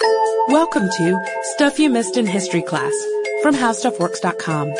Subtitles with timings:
[0.00, 1.20] Welcome to
[1.54, 2.92] Stuff You Missed in History Class
[3.42, 4.72] from HowStuffWorks.com.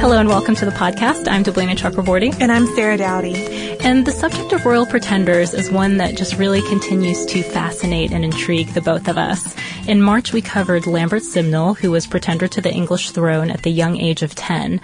[0.00, 1.28] Hello and welcome to the podcast.
[1.28, 2.38] I'm Deblina Chakraborty.
[2.40, 3.34] And I'm Sarah Dowdy.
[3.80, 8.24] And the subject of royal pretenders is one that just really continues to fascinate and
[8.24, 9.54] intrigue the both of us.
[9.86, 13.70] In March, we covered Lambert Simnel, who was pretender to the English throne at the
[13.70, 14.80] young age of 10.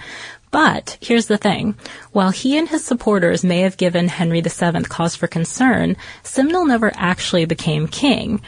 [0.51, 1.75] But here's the thing.
[2.11, 6.91] While he and his supporters may have given Henry VII cause for concern, Simnel never
[6.95, 8.41] actually became king.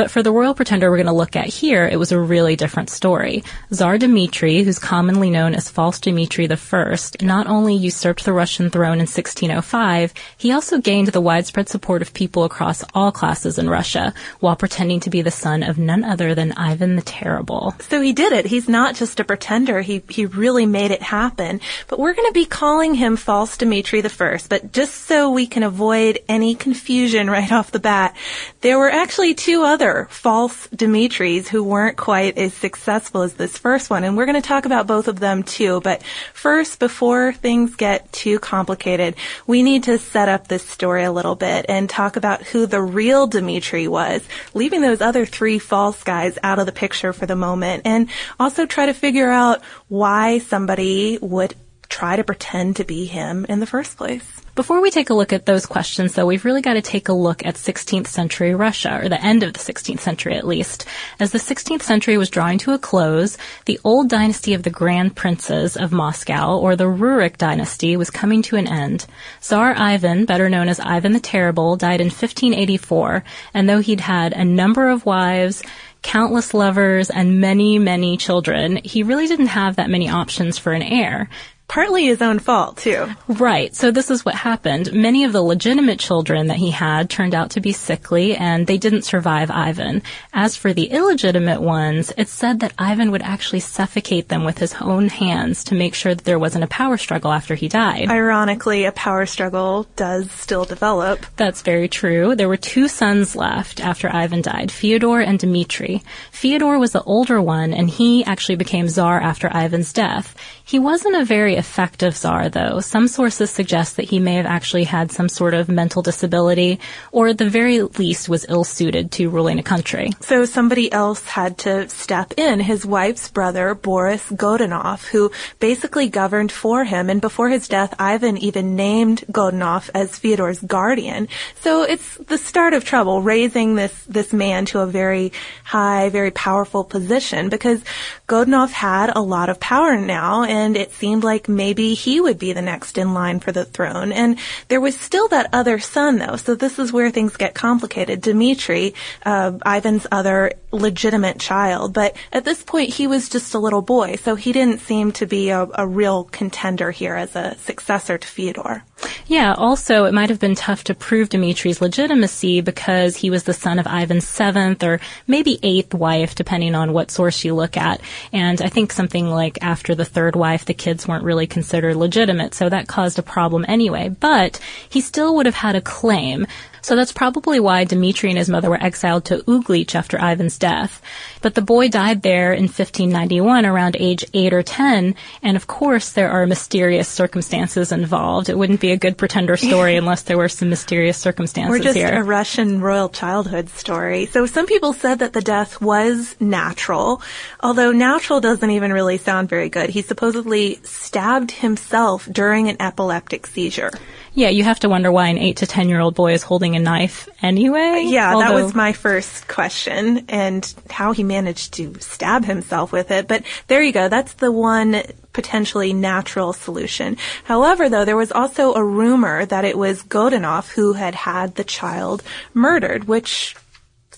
[0.00, 2.56] But for the royal pretender we're going to look at here, it was a really
[2.56, 3.44] different story.
[3.70, 8.94] Tsar Dmitri, who's commonly known as False Dmitri I, not only usurped the Russian throne
[8.94, 14.14] in 1605, he also gained the widespread support of people across all classes in Russia,
[14.38, 17.74] while pretending to be the son of none other than Ivan the Terrible.
[17.90, 18.46] So he did it.
[18.46, 19.82] He's not just a pretender.
[19.82, 21.60] He, he really made it happen.
[21.88, 24.38] But we're going to be calling him False Dmitri I.
[24.48, 28.16] But just so we can avoid any confusion right off the bat,
[28.62, 33.58] there were actually two other other false Dimitris who weren't quite as successful as this
[33.58, 34.04] first one.
[34.04, 35.80] And we're going to talk about both of them too.
[35.80, 36.02] But
[36.32, 41.34] first, before things get too complicated, we need to set up this story a little
[41.34, 44.22] bit and talk about who the real Dimitri was,
[44.54, 48.08] leaving those other three false guys out of the picture for the moment and
[48.38, 51.54] also try to figure out why somebody would
[51.88, 54.40] try to pretend to be him in the first place.
[54.60, 57.14] Before we take a look at those questions, though, we've really got to take a
[57.14, 60.84] look at 16th century Russia, or the end of the 16th century at least.
[61.18, 65.16] As the 16th century was drawing to a close, the old dynasty of the Grand
[65.16, 69.06] Princes of Moscow, or the Rurik dynasty, was coming to an end.
[69.40, 74.34] Tsar Ivan, better known as Ivan the Terrible, died in 1584, and though he'd had
[74.34, 75.62] a number of wives,
[76.02, 80.82] countless lovers, and many, many children, he really didn't have that many options for an
[80.82, 81.30] heir
[81.70, 83.06] partly his own fault too.
[83.28, 83.72] Right.
[83.76, 84.92] So this is what happened.
[84.92, 88.76] Many of the legitimate children that he had turned out to be sickly and they
[88.76, 90.02] didn't survive Ivan.
[90.32, 94.74] As for the illegitimate ones, it's said that Ivan would actually suffocate them with his
[94.80, 98.10] own hands to make sure that there wasn't a power struggle after he died.
[98.10, 101.24] Ironically, a power struggle does still develop.
[101.36, 102.34] That's very true.
[102.34, 106.02] There were two sons left after Ivan died, Fyodor and Dmitri.
[106.32, 110.34] Fyodor was the older one and he actually became czar after Ivan's death.
[110.64, 112.80] He wasn't a very effective czar, though.
[112.80, 116.80] Some sources suggest that he may have actually had some sort of mental disability,
[117.12, 120.10] or at the very least was ill-suited to ruling a country.
[120.20, 122.58] So somebody else had to step in.
[122.58, 125.30] His wife's brother, Boris Godunov, who
[125.60, 127.10] basically governed for him.
[127.10, 131.28] And before his death, Ivan even named Godunov as Fyodor's guardian.
[131.60, 135.32] So it's the start of trouble, raising this, this man to a very
[135.64, 137.84] high, very powerful position because
[138.26, 142.52] Godunov had a lot of power now and it seemed like maybe he would be
[142.52, 144.12] the next in line for the throne.
[144.12, 144.38] And
[144.68, 148.20] there was still that other son though, so this is where things get complicated.
[148.20, 148.94] Dmitri,
[149.24, 154.16] uh, Ivan's other legitimate child, but at this point he was just a little boy,
[154.16, 158.26] so he didn't seem to be a, a real contender here as a successor to
[158.26, 158.84] Fyodor.
[159.26, 163.52] Yeah, also it might have been tough to prove Dimitri's legitimacy because he was the
[163.52, 168.00] son of Ivan's seventh or maybe eighth wife, depending on what source you look at.
[168.32, 172.54] And I think something like after the third wife, the kids weren't really considered legitimate,
[172.54, 174.08] so that caused a problem anyway.
[174.08, 176.48] But he still would have had a claim.
[176.82, 181.02] So that's probably why Dmitri and his mother were exiled to Uglich after Ivan's death.
[181.42, 186.12] But the boy died there in 1591 around age 8 or 10, and of course
[186.12, 188.48] there are mysterious circumstances involved.
[188.48, 191.96] It wouldn't be a good pretender story unless there were some mysterious circumstances Or just
[191.96, 192.20] here.
[192.20, 194.26] a Russian royal childhood story.
[194.26, 197.22] So some people said that the death was natural,
[197.60, 199.90] although natural doesn't even really sound very good.
[199.90, 203.90] He supposedly stabbed himself during an epileptic seizure.
[204.32, 206.69] Yeah, you have to wonder why an 8 to 10 year old boy is holding
[206.76, 208.04] a knife anyway.
[208.06, 213.28] Yeah, that was my first question and how he managed to stab himself with it.
[213.28, 214.08] But there you go.
[214.08, 215.02] That's the one
[215.32, 217.16] potentially natural solution.
[217.44, 221.64] However, though, there was also a rumor that it was Godunov who had had the
[221.64, 222.22] child
[222.54, 223.56] murdered, which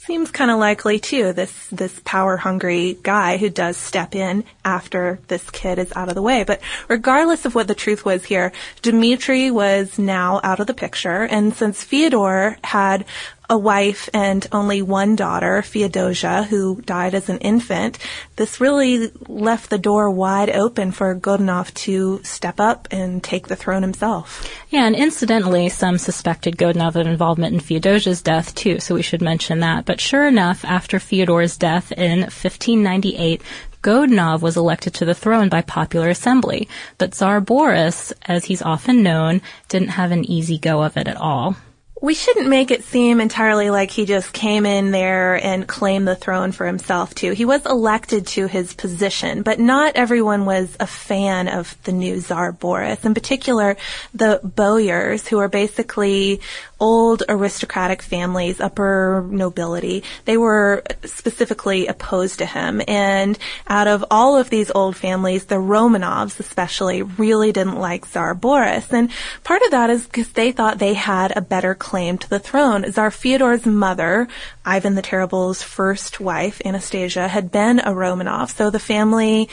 [0.04, 1.32] seems kind of likely too.
[1.32, 6.14] This this power hungry guy who does step in after this kid is out of
[6.14, 6.44] the way.
[6.44, 8.52] But regardless of what the truth was here,
[8.82, 13.04] Dmitri was now out of the picture, and since Fyodor had
[13.52, 17.98] a wife and only one daughter, Feodosia, who died as an infant,
[18.36, 23.54] this really left the door wide open for Godunov to step up and take the
[23.54, 24.50] throne himself.
[24.70, 29.20] Yeah, and incidentally, some suspected Godunov of involvement in Feodosia's death too, so we should
[29.20, 29.84] mention that.
[29.84, 33.42] But sure enough, after Fyodor's death in 1598,
[33.82, 36.70] Godunov was elected to the throne by popular assembly.
[36.96, 41.18] But Tsar Boris, as he's often known, didn't have an easy go of it at
[41.18, 41.56] all.
[42.02, 46.16] We shouldn't make it seem entirely like he just came in there and claimed the
[46.16, 47.30] throne for himself too.
[47.30, 52.20] He was elected to his position, but not everyone was a fan of the new
[52.20, 53.04] Tsar Boris.
[53.04, 53.76] In particular,
[54.14, 56.40] the Boyars, who are basically
[56.82, 60.02] old aristocratic families, upper nobility.
[60.24, 62.82] They were specifically opposed to him.
[62.88, 63.38] And
[63.68, 68.92] out of all of these old families, the Romanovs especially really didn't like Tsar Boris.
[68.92, 69.10] And
[69.44, 72.82] part of that is because they thought they had a better claim to the throne.
[72.90, 74.26] Tsar Fyodor's mother,
[74.64, 78.50] Ivan the Terrible's first wife, Anastasia, had been a Romanov.
[78.56, 79.48] So the family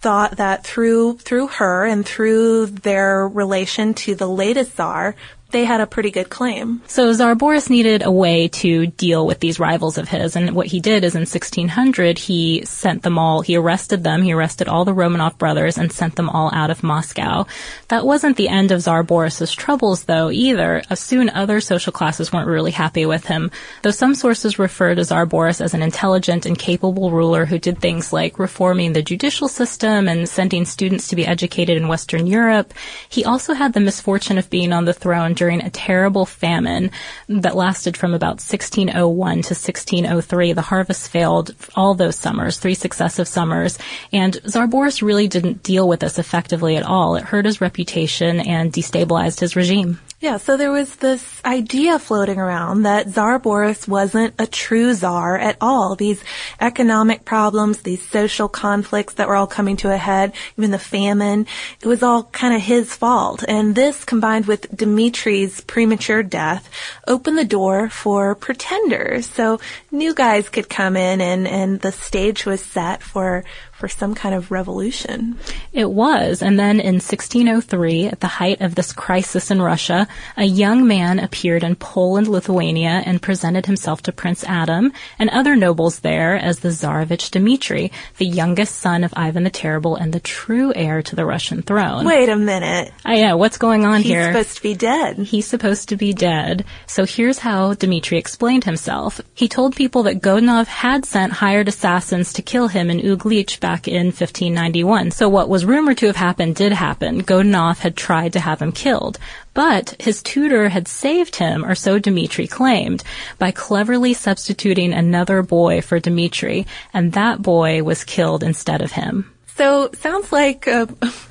[0.00, 5.14] thought that through through her and through their relation to the latest czar,
[5.50, 6.82] they had a pretty good claim.
[6.86, 10.66] So Tsar Boris needed a way to deal with these rivals of his, and what
[10.66, 14.84] he did is in 1600 he sent them all, he arrested them, he arrested all
[14.84, 17.46] the Romanov brothers and sent them all out of Moscow.
[17.88, 20.82] That wasn't the end of Tsar Boris's troubles though either.
[20.90, 23.50] Uh, soon other social classes weren't really happy with him,
[23.82, 27.78] though some sources refer to Tsar Boris as an intelligent and capable ruler who did
[27.78, 32.74] things like reforming the judicial system and sending students to be educated in Western Europe.
[33.08, 36.90] He also had the misfortune of being on the throne during a terrible famine
[37.28, 40.52] that lasted from about 1601 to 1603.
[40.52, 43.78] The harvest failed all those summers, three successive summers,
[44.12, 47.16] and Tsar Boris really didn't deal with this effectively at all.
[47.16, 50.00] It hurt his reputation and destabilized his regime.
[50.18, 55.36] Yeah, so there was this idea floating around that Tsar Boris wasn't a true czar
[55.36, 55.94] at all.
[55.94, 56.24] These
[56.58, 61.46] economic problems, these social conflicts that were all coming to a head, even the famine,
[61.82, 63.44] it was all kind of his fault.
[63.46, 66.70] And this combined with Dmitri's premature death
[67.06, 69.26] opened the door for pretenders.
[69.26, 73.44] So new guys could come in and, and the stage was set for
[73.76, 75.38] for some kind of revolution.
[75.72, 76.42] It was.
[76.42, 81.18] And then in 1603, at the height of this crisis in Russia, a young man
[81.18, 86.60] appeared in Poland, Lithuania, and presented himself to Prince Adam and other nobles there as
[86.60, 91.14] the Tsarevich Dmitri, the youngest son of Ivan the Terrible and the true heir to
[91.14, 92.06] the Russian throne.
[92.06, 92.92] Wait a minute.
[93.04, 94.20] I know, what's going on He's here?
[94.20, 95.18] He's supposed to be dead.
[95.18, 96.64] He's supposed to be dead.
[96.86, 99.20] So here's how Dmitri explained himself.
[99.34, 103.88] He told people that Godunov had sent hired assassins to kill him in Uglich back
[103.88, 105.10] in 1591.
[105.10, 107.24] So what was rumored to have happened did happen.
[107.24, 109.18] Godunov had tried to have him killed.
[109.54, 113.02] But his tutor had saved him, or so Dmitri claimed,
[113.40, 119.32] by cleverly substituting another boy for Dmitri, and that boy was killed instead of him.
[119.56, 120.86] So sounds like a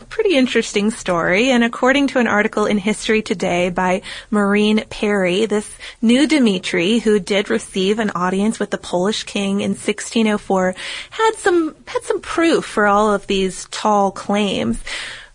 [0.10, 1.51] pretty interesting story.
[1.51, 4.01] And according to an article in History Today by
[4.32, 5.70] Maureen Perrie, this
[6.01, 10.74] new Dmitri, who did receive an audience with the Polish king in 1604,
[11.12, 14.79] had some had some proof for all of these tall claims.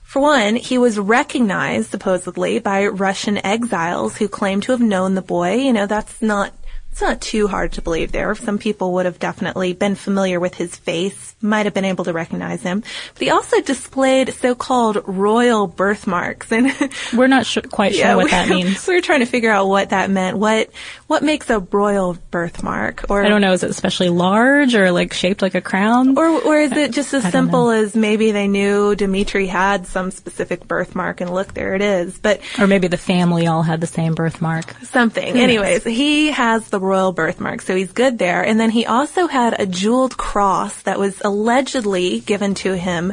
[0.02, 5.23] For one, he was recognized supposedly by Russian exiles who claimed to have known the
[5.23, 5.54] boy.
[5.54, 6.52] You know, that's not
[6.92, 8.35] it's not too hard to believe there.
[8.35, 12.12] Some people would have definitely been familiar with his face, might have been able to
[12.12, 12.82] recognize him.
[13.14, 16.50] But he also displayed so-called royal birthmarks.
[16.52, 16.73] And
[17.16, 18.87] We're not quite sure what we- that means.
[18.87, 20.37] We were trying to figure out what that meant.
[20.38, 20.70] What
[21.06, 23.04] what makes a royal birthmark?
[23.09, 26.18] Or I don't know, is it especially large or like shaped like a crown?
[26.18, 30.66] Or, or is it just as simple as maybe they knew Dimitri had some specific
[30.66, 32.18] birthmark and look, there it is.
[32.18, 34.70] But Or maybe the family all had the same birthmark.
[34.85, 35.37] something.
[35.37, 38.44] Anyways, he has the royal birthmark, so he's good there.
[38.44, 43.12] And then he also had a jeweled cross that was allegedly given to him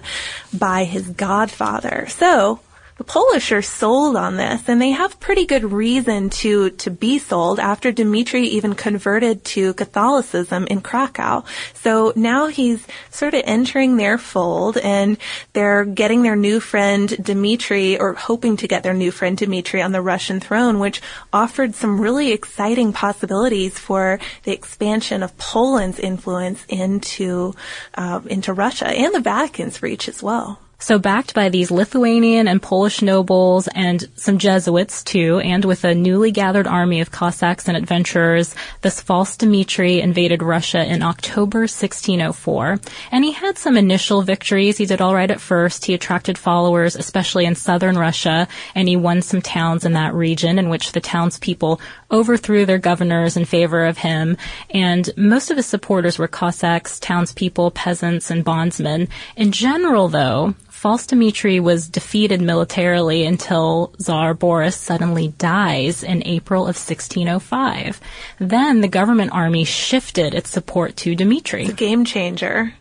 [0.58, 2.08] by his godfather.
[2.10, 2.60] So,
[2.98, 7.20] the Polish are sold on this, and they have pretty good reason to, to be
[7.20, 11.44] sold after Dmitri even converted to Catholicism in Krakow.
[11.76, 15.18] So now he's sort of entering their fold, and
[15.54, 19.92] they're getting their new friend Dmitri, or hoping to get their new friend Dmitri on
[19.92, 21.02] the Russian throne, which
[21.32, 27.54] offered some really exciting possibilities for the expansion of Poland's influence into,
[27.94, 30.60] uh, into Russia and the Vatican's reach as well.
[30.80, 35.96] So backed by these Lithuanian and Polish nobles and some Jesuits too, and with a
[35.96, 42.80] newly gathered army of Cossacks and adventurers, this false Dmitri invaded Russia in October 1604.
[43.12, 44.78] And he had some initial victories.
[44.78, 45.86] He did all right at first.
[45.86, 50.60] He attracted followers, especially in southern Russia, and he won some towns in that region
[50.60, 51.82] in which the townspeople
[52.12, 54.38] overthrew their governors in favor of him.
[54.70, 59.08] And most of his supporters were Cossacks, townspeople, peasants, and bondsmen.
[59.36, 66.62] In general, though, False Dmitri was defeated militarily until Tsar Boris suddenly dies in April
[66.66, 68.00] of 1605.
[68.38, 71.66] Then the government army shifted its support to Dmitri.
[71.70, 72.76] Game changer.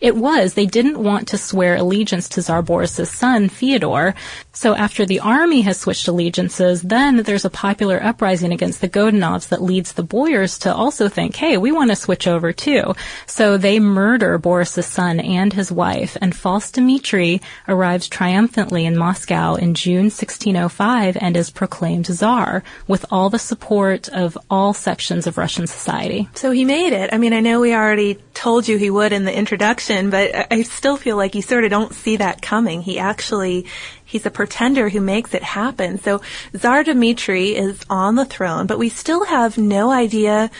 [0.00, 0.54] It was.
[0.54, 4.14] They didn't want to swear allegiance to Tsar Boris's son, Fyodor.
[4.52, 9.48] So after the army has switched allegiances, then there's a popular uprising against the Godunovs
[9.48, 12.94] that leads the boyars to also think, hey, we want to switch over too.
[13.26, 19.54] So they murder Boris's son and his wife, and false Dmitri arrives triumphantly in Moscow
[19.54, 25.38] in June 1605 and is proclaimed Tsar with all the support of all sections of
[25.38, 26.28] Russian society.
[26.34, 27.12] So he made it.
[27.12, 30.46] I mean, I know we already told you he would in the introduction, but I-
[30.50, 32.82] I still feel like you sort of don't see that coming.
[32.82, 33.66] He actually,
[34.10, 35.98] he's a pretender who makes it happen.
[35.98, 36.20] So
[36.56, 40.50] Tsar Dmitri is on the throne, but we still have no idea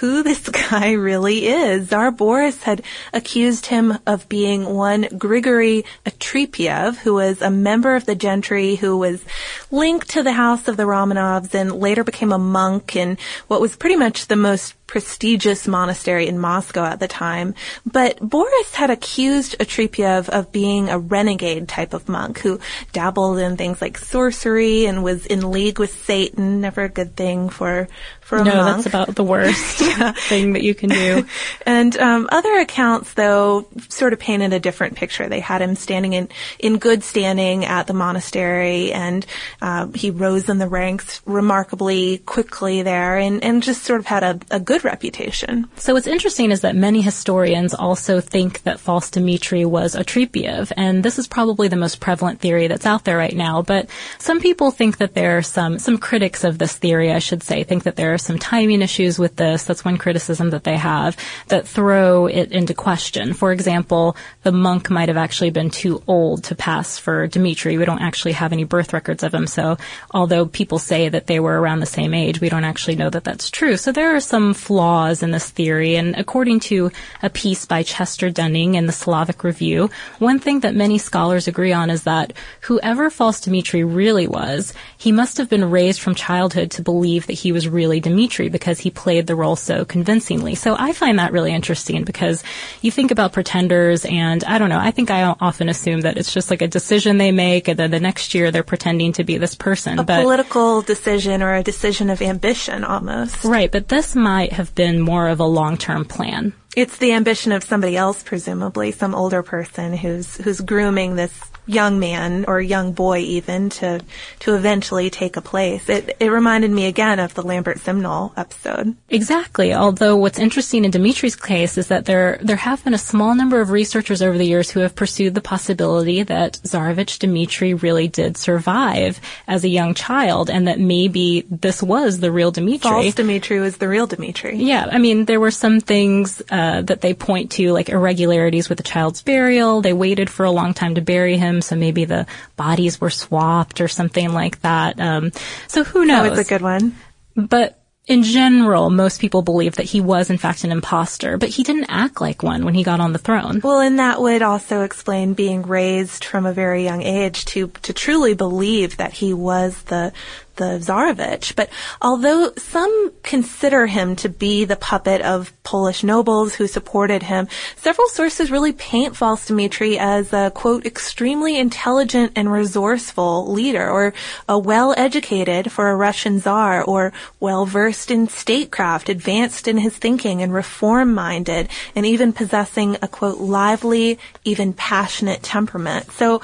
[0.00, 1.88] who this guy really is.
[1.88, 8.04] Tsar Boris had accused him of being one Grigory Otrepyev, who was a member of
[8.04, 9.24] the gentry who was
[9.70, 13.76] linked to the house of the Romanovs and later became a monk in what was
[13.76, 17.54] pretty much the most prestigious monastery in Moscow at the time.
[17.86, 22.58] But Boris had accused Otrepyev of being a renegade type of monk who
[22.98, 26.60] dabbled in things like sorcery and was in league with Satan.
[26.60, 27.86] Never a good thing for
[28.28, 28.76] for a No, monk.
[28.76, 29.78] that's about the worst
[30.28, 31.26] thing that you can do.
[31.66, 35.28] And um, other accounts, though, sort of painted a different picture.
[35.28, 39.24] They had him standing in, in good standing at the monastery, and
[39.60, 44.22] uh, he rose in the ranks remarkably quickly there, and, and just sort of had
[44.22, 45.68] a, a good reputation.
[45.76, 51.02] So what's interesting is that many historians also think that false Dmitri was Otrepyev, and
[51.02, 53.62] this is probably the most prevalent theory that's out there right now.
[53.62, 57.42] But some people think that there are some some critics of this theory, I should
[57.42, 59.64] say, think that there are are some timing issues with this.
[59.64, 61.16] That's one criticism that they have
[61.48, 63.32] that throw it into question.
[63.32, 67.78] For example, the monk might have actually been too old to pass for Dmitri.
[67.78, 69.46] We don't actually have any birth records of him.
[69.46, 69.78] So
[70.10, 73.24] although people say that they were around the same age, we don't actually know that
[73.24, 73.76] that's true.
[73.76, 75.96] So there are some flaws in this theory.
[75.96, 76.90] And according to
[77.22, 81.72] a piece by Chester Dunning in the Slavic Review, one thing that many scholars agree
[81.72, 82.32] on is that
[82.62, 87.34] whoever false Dmitri really was, he must have been raised from childhood to believe that
[87.34, 90.54] he was really Dmitri because he played the role so convincingly.
[90.54, 92.42] So I find that really interesting because
[92.82, 96.32] you think about pretenders and I don't know, I think I often assume that it's
[96.32, 99.38] just like a decision they make and then the next year they're pretending to be
[99.38, 99.98] this person.
[99.98, 103.44] A but, political decision or a decision of ambition almost.
[103.44, 106.52] Right, but this might have been more of a long-term plan.
[106.78, 111.34] It's the ambition of somebody else, presumably, some older person who's who's grooming this
[111.68, 114.00] young man or young boy even to
[114.40, 115.88] to eventually take a place.
[115.88, 118.96] It it reminded me again of the Lambert Simnel episode.
[119.10, 119.74] Exactly.
[119.74, 123.60] Although what's interesting in Dimitri's case is that there there have been a small number
[123.60, 128.36] of researchers over the years who have pursued the possibility that Tsarevich Dimitri really did
[128.36, 132.90] survive as a young child and that maybe this was the real Dimitri.
[132.90, 134.56] False Dimitri was the real Dimitri.
[134.56, 138.78] Yeah, I mean there were some things uh, that they point to like irregularities with
[138.78, 139.80] the child's burial.
[139.80, 143.80] They waited for a long time to bury him so maybe the bodies were swapped
[143.80, 145.00] or something like that.
[145.00, 145.32] Um,
[145.66, 146.24] so who knows?
[146.24, 146.96] That was a good one.
[147.36, 151.62] But in general, most people believe that he was in fact an impostor, but he
[151.62, 153.60] didn't act like one when he got on the throne.
[153.62, 157.92] Well, and that would also explain being raised from a very young age to to
[157.92, 160.12] truly believe that he was the
[160.58, 161.56] the Tsarevich.
[161.56, 161.70] But
[162.02, 168.08] although some consider him to be the puppet of Polish nobles who supported him, several
[168.08, 174.12] sources really paint false Dmitri as a quote extremely intelligent and resourceful leader, or
[174.48, 180.52] a well-educated for a Russian Tsar, or well-versed in statecraft, advanced in his thinking and
[180.52, 186.10] reform-minded, and even possessing a quote lively, even passionate temperament.
[186.12, 186.42] So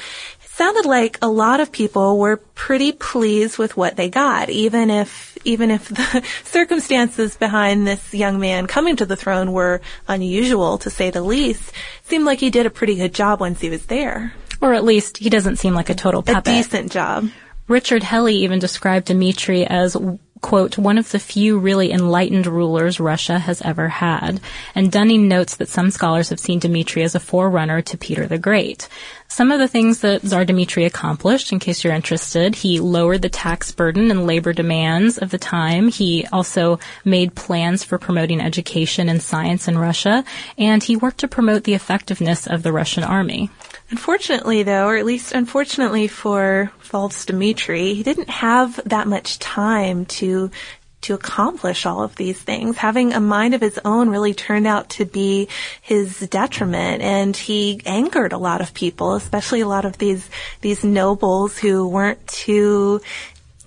[0.54, 5.36] sounded like a lot of people were pretty pleased with what they got, even if
[5.44, 10.90] even if the circumstances behind this young man coming to the throne were unusual to
[10.90, 11.72] say the least.
[12.04, 14.32] Seemed like he did a pretty good job once he was there.
[14.60, 16.52] Or at least he doesn't seem like a total puppet.
[16.52, 17.28] A decent job.
[17.66, 19.96] Richard Hellie even described Dmitri as
[20.44, 24.38] quote, one of the few really enlightened rulers Russia has ever had.
[24.74, 28.36] And Dunning notes that some scholars have seen Dmitri as a forerunner to Peter the
[28.36, 28.86] Great.
[29.26, 33.30] Some of the things that Tsar Dmitri accomplished, in case you're interested, he lowered the
[33.30, 35.88] tax burden and labor demands of the time.
[35.88, 40.24] He also made plans for promoting education and science in Russia,
[40.58, 43.48] and he worked to promote the effectiveness of the Russian army.
[43.90, 50.06] Unfortunately, though, or at least unfortunately for false Dmitri, he didn't have that much time
[50.06, 50.50] to
[51.04, 52.78] to accomplish all of these things.
[52.78, 55.48] Having a mind of his own really turned out to be
[55.82, 60.30] his detriment and he angered a lot of people, especially a lot of these,
[60.62, 63.02] these nobles who weren't too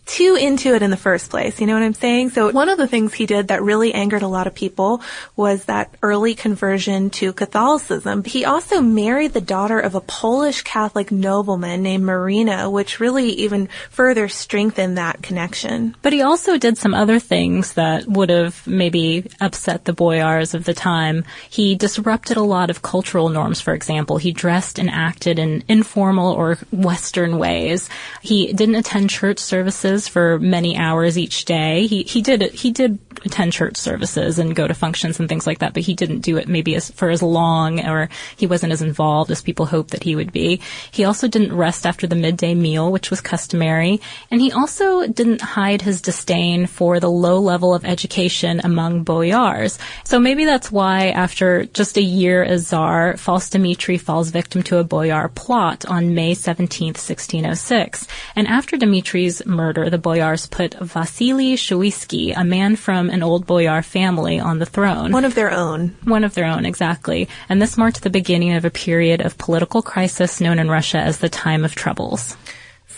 [0.07, 1.59] too into it in the first place.
[1.59, 2.31] You know what I'm saying?
[2.31, 5.01] So one of the things he did that really angered a lot of people
[5.35, 8.23] was that early conversion to Catholicism.
[8.23, 13.67] He also married the daughter of a Polish Catholic nobleman named Marina, which really even
[13.89, 15.95] further strengthened that connection.
[16.01, 20.63] But he also did some other things that would have maybe upset the boyars of
[20.63, 21.25] the time.
[21.49, 24.17] He disrupted a lot of cultural norms, for example.
[24.17, 27.89] He dressed and acted in informal or Western ways.
[28.21, 31.87] He didn't attend church services for many hours each day.
[31.87, 35.59] He he did he did attend church services and go to functions and things like
[35.59, 38.81] that, but he didn't do it maybe as, for as long or he wasn't as
[38.81, 40.61] involved as people hoped that he would be.
[40.91, 44.01] He also didn't rest after the midday meal, which was customary,
[44.31, 49.79] and he also didn't hide his disdain for the low level of education among boyars.
[50.03, 54.77] So maybe that's why after just a year as czar, false Dmitri falls victim to
[54.77, 58.07] a boyar plot on May 17, 1606.
[58.35, 63.81] And after Dmitri's murder, the boyars put Vasily Shuisky, a man from an old boyar
[63.81, 65.11] family, on the throne.
[65.11, 65.95] One of their own.
[66.03, 67.27] One of their own, exactly.
[67.49, 71.19] And this marked the beginning of a period of political crisis known in Russia as
[71.19, 72.35] the Time of Troubles.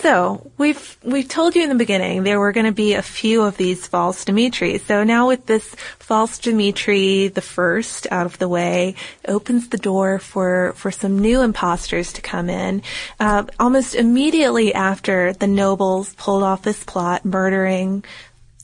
[0.01, 3.43] So we've we've told you in the beginning there were going to be a few
[3.43, 4.77] of these false Dimitri.
[4.77, 8.95] So now with this false Dimitri the first out of the way,
[9.27, 12.81] opens the door for for some new imposters to come in.
[13.19, 18.05] Uh, almost immediately after the nobles pulled off this plot, murdering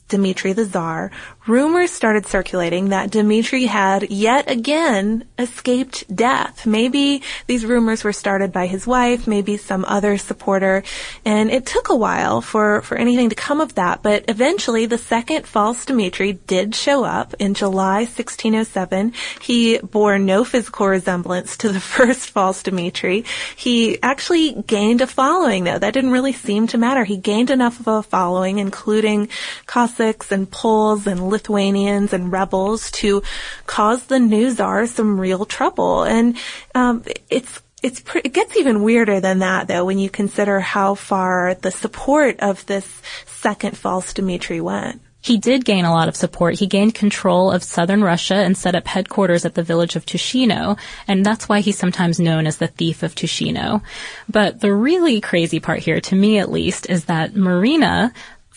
[0.08, 1.10] Dmitri the Tsar,
[1.46, 6.66] rumors started circulating that Dmitri had yet again escaped death.
[6.66, 10.82] Maybe these rumors were started by his wife, maybe some other supporter,
[11.24, 14.98] and it took a while for, for anything to come of that, but eventually the
[14.98, 19.12] second false Dmitri did show up in July 1607.
[19.40, 23.24] He bore no physical resemblance to the first false Dmitri.
[23.54, 25.78] He actually gained a following though.
[25.78, 27.04] That didn't really seem to matter.
[27.04, 29.28] He gained enough of a following, including
[29.66, 33.22] Cossacks and Poles and Lithuanians and rebels to
[33.66, 36.04] cause the new czar some real trouble.
[36.04, 36.36] And
[36.74, 40.94] um, it's it's pre- it gets even weirder than that though when you consider how
[40.94, 45.02] far the support of this second false Dmitri went.
[45.26, 46.54] He did gain a lot of support.
[46.54, 50.78] He gained control of southern Russia and set up headquarters at the village of Tushino,
[51.08, 53.82] and that's why he's sometimes known as the thief of Tushino.
[54.28, 58.12] But the really crazy part here, to me at least, is that Marina,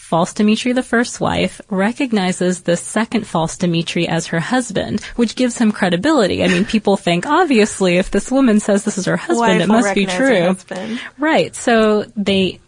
[0.09, 5.59] false Dmitri the first wife, recognizes the second false Dmitri as her husband, which gives
[5.59, 6.43] him credibility.
[6.43, 9.67] I mean, people think, obviously, if this woman says this is her husband, Wife it
[9.67, 10.57] must be true.
[11.19, 11.55] Right.
[11.55, 12.59] So they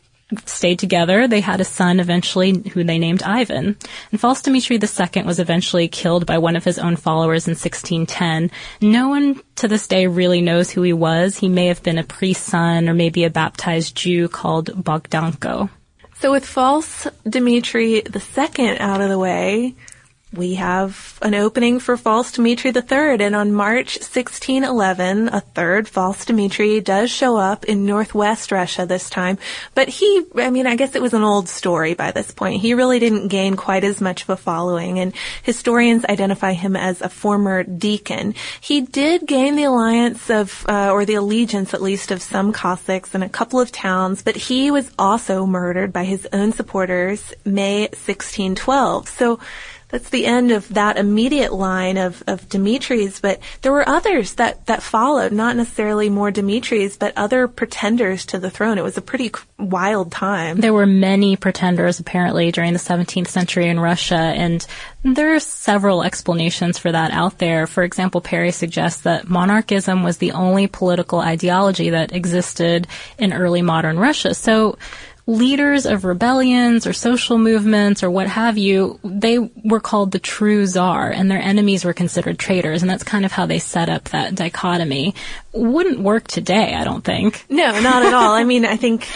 [0.46, 1.28] stayed together.
[1.28, 3.76] They had a son eventually who they named Ivan.
[4.12, 8.52] And false Dmitri II was eventually killed by one of his own followers in 1610.
[8.82, 11.40] No one to this day really knows who he was.
[11.40, 15.72] He may have been a priest's son or maybe a baptized Jew called Bogdanko.
[16.22, 19.74] So with false Dmitri II out of the way,
[20.34, 26.24] we have an opening for false Dmitri III, and on March 1611, a third false
[26.24, 29.38] Dmitri does show up in northwest Russia this time.
[29.76, 32.62] But he, I mean, I guess it was an old story by this point.
[32.62, 35.14] He really didn't gain quite as much of a following, and
[35.44, 38.34] historians identify him as a former deacon.
[38.62, 43.14] He did gain the alliance of, uh, or the allegiance at least of some Cossacks
[43.14, 47.82] in a couple of towns, but he was also murdered by his own supporters May
[47.82, 49.10] 1612.
[49.10, 49.40] So,
[49.92, 54.66] that's the end of that immediate line of, of Dimitri's, but there were others that,
[54.66, 58.78] that followed, not necessarily more Dimitri's, but other pretenders to the throne.
[58.78, 60.60] It was a pretty wild time.
[60.60, 64.66] There were many pretenders apparently during the 17th century in Russia, and
[65.04, 67.68] there are several explanations for that out there.
[67.68, 73.62] For example, Perrie suggests that monarchism was the only political ideology that existed in early
[73.62, 74.34] modern Russia.
[74.34, 74.78] So,
[75.32, 80.66] leaders of rebellions or social movements or what have you, they were called the true
[80.66, 82.84] czar and their enemies were considered traitors.
[82.84, 85.16] And that's kind of how they set up that dichotomy.
[85.54, 87.46] Wouldn't work today, I don't think.
[87.50, 88.34] No, not at all.
[88.34, 89.08] I mean, I think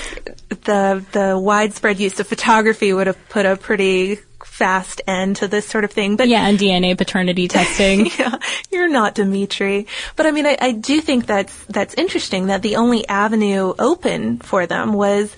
[0.50, 5.68] the, the widespread use of photography would have put a pretty fast end to this
[5.68, 6.16] sort of thing.
[6.16, 8.06] But Yeah, and DNA paternity testing.
[8.18, 8.38] yeah,
[8.72, 9.88] you're not Dimitri.
[10.16, 14.38] But I mean, I, I do think that's, that's interesting that the only avenue open
[14.38, 15.36] for them was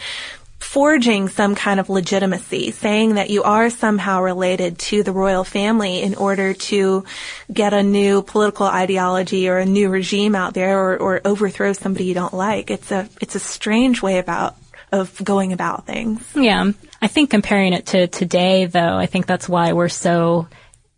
[0.68, 6.02] forging some kind of legitimacy, saying that you are somehow related to the royal family
[6.02, 7.06] in order to
[7.52, 12.04] get a new political ideology or a new regime out there or, or overthrow somebody
[12.04, 12.70] you don't like.
[12.70, 14.58] It's a, it's a strange way about,
[14.92, 16.22] of going about things.
[16.36, 16.74] Yeah.
[17.02, 20.50] I think comparing it to today, though, I think that's why we're so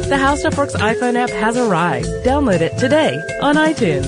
[0.07, 2.07] The How Stuff Works iPhone app has arrived.
[2.23, 4.07] Download it today on iTunes.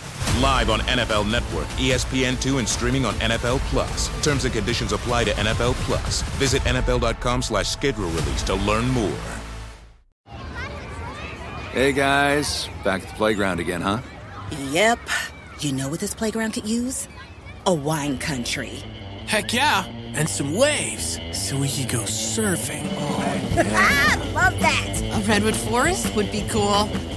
[0.39, 4.07] Live on NFL Network, ESPN2, and streaming on NFL Plus.
[4.23, 6.21] Terms and conditions apply to NFL Plus.
[6.39, 9.11] Visit NFL.com slash schedule release to learn more.
[11.73, 13.99] Hey guys, back at the playground again, huh?
[14.71, 14.99] Yep.
[15.59, 17.07] You know what this playground could use?
[17.65, 18.83] A wine country.
[19.27, 22.85] Heck yeah, and some waves so we could go surfing.
[22.97, 24.31] Oh, yeah.
[24.33, 25.01] Love that.
[25.13, 26.89] A redwood forest would be cool.